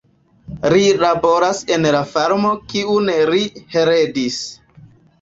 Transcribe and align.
Ri 0.73 0.85
laboras 1.03 1.61
en 1.77 1.87
la 1.97 2.01
farmo, 2.15 2.57
kiun 2.75 3.15
ri 3.33 3.47
heredis. 3.79 4.45